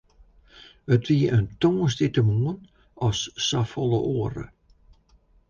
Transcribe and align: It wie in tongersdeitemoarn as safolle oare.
It 0.95 1.03
wie 1.09 1.27
in 1.37 1.45
tongersdeitemoarn 1.59 2.59
as 3.07 3.19
safolle 3.47 4.01
oare. 4.17 4.45